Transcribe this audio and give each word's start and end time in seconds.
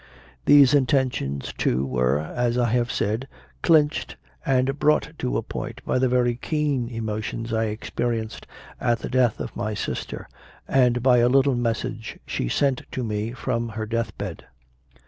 These 0.45 0.73
intentions 0.73 1.53
too 1.55 1.85
were, 1.85 2.17
as 2.19 2.57
I 2.57 2.71
have 2.71 2.91
said, 2.91 3.27
clinched 3.61 4.17
and 4.43 4.79
brought 4.79 5.11
to 5.19 5.37
a 5.37 5.43
point 5.43 5.79
by 5.85 5.99
the 5.99 6.07
very 6.09 6.37
keen 6.37 6.89
emotions 6.89 7.53
I 7.53 7.65
experienced 7.65 8.47
at 8.79 8.97
the 8.97 9.09
death 9.09 9.39
of 9.39 9.55
my 9.55 9.75
sister, 9.75 10.27
and 10.67 11.03
by 11.03 11.17
a 11.19 11.29
little 11.29 11.53
message 11.53 12.17
she 12.25 12.49
sent 12.49 12.81
to 12.93 13.03
me 13.03 13.33
from 13.33 13.69
her 13.77 13.85
death 13.85 14.17
bed. 14.17 14.47